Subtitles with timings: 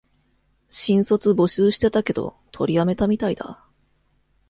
[0.67, 3.63] 新卒募集してたけど、取りやめたみたいだ